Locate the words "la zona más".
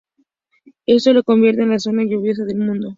1.69-2.09